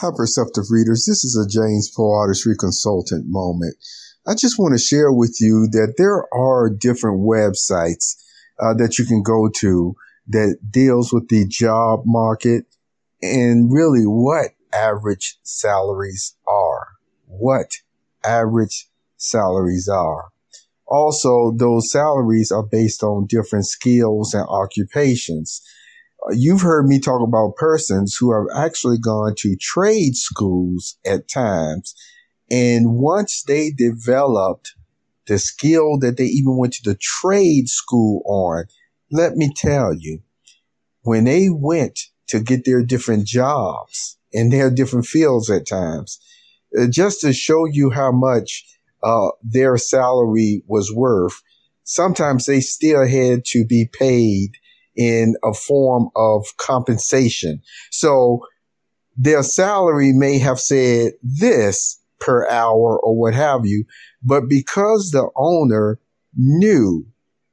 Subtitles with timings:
[0.00, 1.04] Hi, perceptive readers.
[1.04, 3.76] This is a James Poe Artistry Consultant moment.
[4.26, 8.16] I just want to share with you that there are different websites
[8.58, 9.94] uh, that you can go to
[10.28, 12.64] that deals with the job market
[13.20, 16.92] and really what average salaries are.
[17.26, 17.70] What
[18.24, 18.88] average
[19.18, 20.30] salaries are.
[20.86, 25.60] Also, those salaries are based on different skills and occupations
[26.32, 31.94] you've heard me talk about persons who have actually gone to trade schools at times.
[32.50, 34.74] And once they developed
[35.26, 38.64] the skill that they even went to the trade school on,
[39.10, 40.20] let me tell you,
[41.02, 41.98] when they went
[42.28, 46.20] to get their different jobs in their different fields at times,
[46.78, 48.64] uh, just to show you how much
[49.02, 51.40] uh, their salary was worth,
[51.84, 54.50] sometimes they still had to be paid
[54.96, 57.62] in a form of compensation.
[57.90, 58.40] So
[59.16, 63.84] their salary may have said this per hour or what have you,
[64.22, 65.98] but because the owner
[66.36, 67.06] knew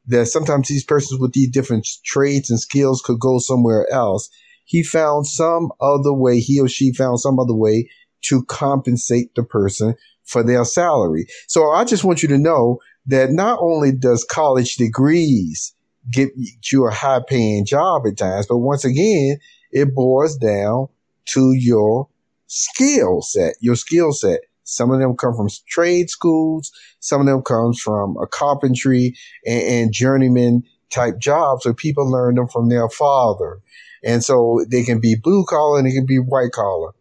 [0.08, 4.30] that sometimes these persons with these different trades and skills could go somewhere else,
[4.66, 7.90] he found some other way, he or she found some other way
[8.24, 11.26] to compensate the person for their salary.
[11.48, 15.74] So I just want you to know that not only does college degrees
[16.12, 16.30] get
[16.72, 18.48] you a high paying job at times.
[18.48, 19.38] But once again,
[19.72, 20.88] it boils down
[21.34, 22.08] to your
[22.48, 24.42] skill set, your skill set.
[24.64, 26.72] Some of them come from trade schools.
[27.00, 32.36] Some of them comes from a carpentry and, and journeyman type jobs where people learn
[32.36, 33.60] them from their father.
[34.04, 36.92] And so they can be blue collar and they can be white collar.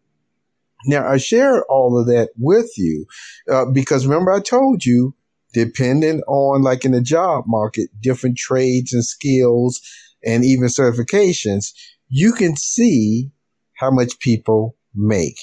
[0.87, 3.07] Now I share all of that with you
[3.51, 5.15] uh, because remember I told you
[5.57, 9.81] depending on like in the job market, different trades and skills
[10.23, 11.73] and even certifications,
[12.11, 13.31] you can see
[13.79, 15.39] how much people make.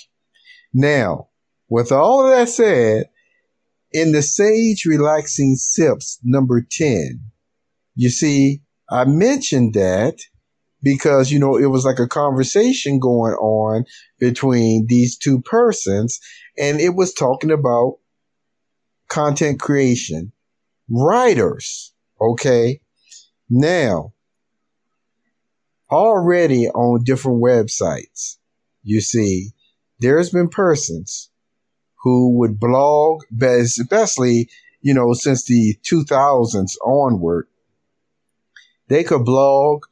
[0.72, 1.30] Now,
[1.68, 3.10] with all of that said,
[3.92, 7.20] in the Sage Relaxing Sips number 10,
[7.96, 10.20] you see, I mentioned that
[10.84, 13.86] because, you know, it was like a conversation going on
[14.20, 16.20] between these two persons
[16.56, 17.96] and it was talking about
[19.14, 20.32] content creation,
[20.90, 22.82] writers, okay?
[23.48, 24.14] Now,
[25.92, 28.38] already on different websites,
[28.82, 29.52] you see,
[30.00, 31.30] there's been persons
[32.02, 34.50] who would blog, especially,
[34.82, 37.48] you know, since the 2000s onward,
[38.88, 39.84] they could blog,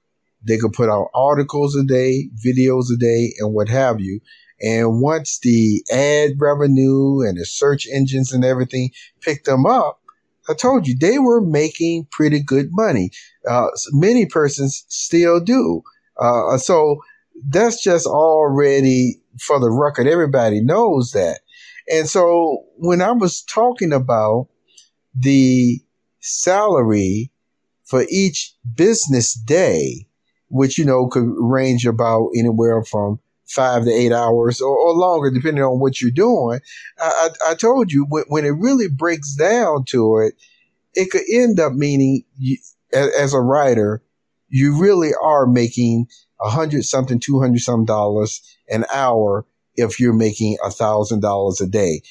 [0.42, 4.20] they could put out articles a day, videos a day, and what have you.
[4.62, 8.92] And once the ad revenue and the search engines and everything
[9.22, 10.00] picked them up,
[10.50, 13.12] I told you they were making pretty good money.
[13.48, 15.82] Uh, many persons still do.
[16.20, 16.98] Uh, so
[17.48, 20.08] that's just already for the record.
[20.08, 21.42] Everybody knows that.
[21.92, 24.48] And so when I was talking about
[25.16, 25.80] the
[26.20, 27.32] salary
[27.86, 30.08] for each business day,
[30.50, 33.20] which, you know, could range about anywhere from
[33.51, 36.59] five to eight hours or, or longer, depending on what you're doing.
[37.00, 40.35] I, I, I told you when, when, it really breaks down to it,
[40.94, 42.57] it could end up meaning you,
[42.94, 44.01] as, as, a writer,
[44.50, 46.07] you really are making
[46.39, 49.45] a hundred something, two hundred some dollars an hour
[49.75, 52.01] if you're making a thousand dollars a day.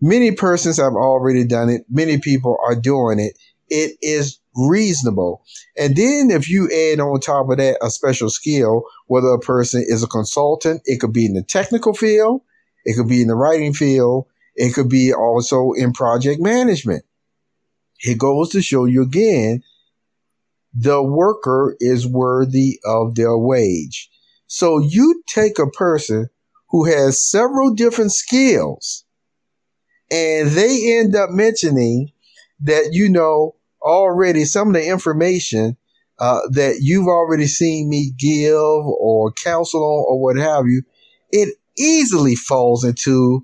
[0.00, 1.82] Many persons have already done it.
[1.88, 3.38] Many people are doing it.
[3.68, 5.42] It is reasonable.
[5.76, 9.84] And then if you add on top of that a special skill, whether a person
[9.86, 12.42] is a consultant, it could be in the technical field,
[12.84, 17.04] it could be in the writing field, it could be also in project management.
[18.00, 19.62] It goes to show you again,
[20.74, 24.10] the worker is worthy of their wage.
[24.46, 26.28] So you take a person
[26.68, 29.04] who has several different skills
[30.10, 32.12] and they end up mentioning
[32.60, 35.76] that, you know, already some of the information
[36.18, 40.82] uh, that you've already seen me give or counsel on or what have you,
[41.30, 43.42] it easily falls into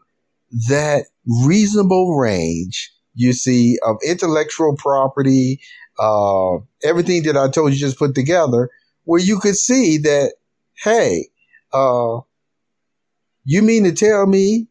[0.68, 1.06] that
[1.44, 5.60] reasonable range, you see, of intellectual property,
[5.98, 8.70] uh, everything that I told you just put together,
[9.04, 10.34] where you could see that,
[10.82, 11.28] hey,
[11.72, 12.20] uh,
[13.44, 14.68] you mean to tell me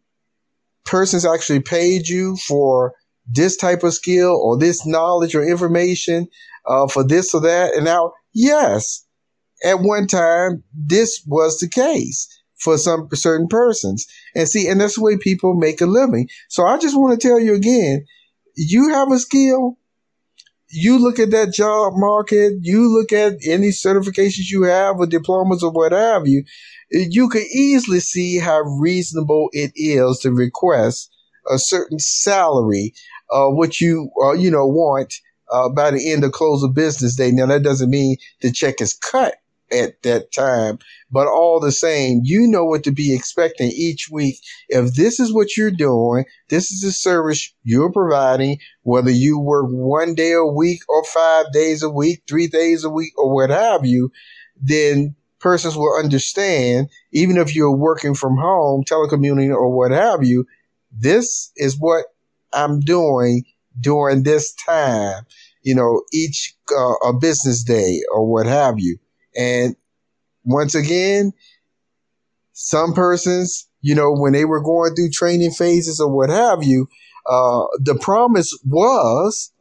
[0.86, 2.94] persons actually paid you for
[3.32, 6.28] this type of skill or this knowledge or information
[6.66, 7.74] uh, for this or that.
[7.76, 9.06] And now, yes,
[9.64, 12.28] at one time, this was the case
[12.60, 14.06] for some certain persons.
[14.36, 16.30] And see, and that's the way people make a living.
[16.50, 18.06] So I just want to tell you again,
[18.56, 19.78] you have a skill,
[20.70, 25.64] you look at that job market, you look at any certifications you have or diplomas
[25.64, 26.44] or what have you,
[26.92, 31.10] you could easily see how reasonable it is to request
[31.50, 32.94] a certain salary,
[33.32, 35.14] uh, what you, uh, you know, want,
[35.52, 37.32] uh, by the end of close of business day.
[37.32, 39.36] Now that doesn't mean the check is cut
[39.72, 40.80] at that time.
[41.10, 44.38] But all the same, you know what to be expecting each week.
[44.70, 49.68] If this is what you're doing, this is the service you're providing, whether you work
[49.70, 53.50] one day a week or five days a week, three days a week, or what
[53.50, 54.12] have you,
[54.62, 60.46] then persons will understand, even if you're working from home, telecommuting, or what have you,
[60.92, 62.06] this is what
[62.54, 63.44] I'm doing
[63.80, 65.24] during this time,
[65.64, 68.98] you know, each uh, a business day or what have you.
[69.36, 69.76] And
[70.44, 71.34] once again,
[72.54, 76.88] some persons, you know, when they were going through training phases or what have you,
[77.26, 79.52] uh, the promise was,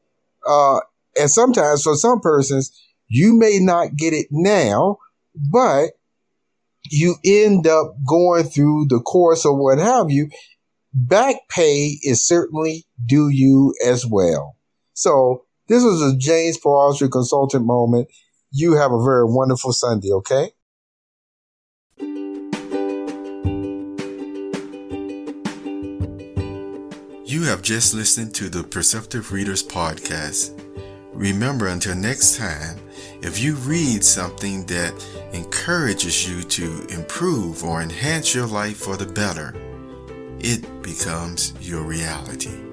[0.47, 0.81] uh,
[1.19, 2.71] and sometimes for some persons,
[3.09, 4.99] you may not get it now,
[5.35, 5.91] but
[6.91, 10.29] you end up going through the course or what have you.
[10.93, 14.57] Back pay is certainly due you as well.
[14.93, 18.09] So this was a James Poe consultant moment.
[18.51, 20.51] You have a very wonderful Sunday, okay?
[27.25, 30.61] You have just listened to the Perceptive Readers Podcast.
[31.13, 32.81] Remember, until next time,
[33.23, 34.93] if you read something that
[35.33, 39.55] encourages you to improve or enhance your life for the better,
[40.41, 42.70] it becomes your reality.